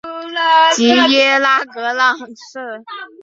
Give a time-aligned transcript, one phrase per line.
[0.75, 2.83] 吉耶朗格朗热。